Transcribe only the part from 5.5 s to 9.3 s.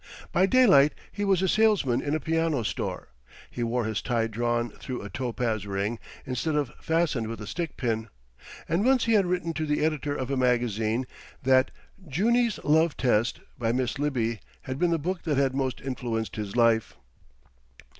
ring instead of fastened with a stick pin; and once he had